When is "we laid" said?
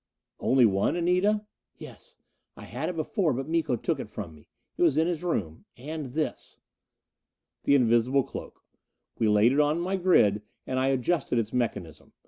9.19-9.51